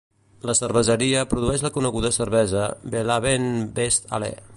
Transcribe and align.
La 0.49 0.53
cerveseria 0.59 1.19
produeix 1.33 1.65
la 1.65 1.71
coneguda 1.77 2.11
cervesa 2.17 2.65
Belhaven 2.95 3.47
Best 3.81 4.11
ale. 4.19 4.33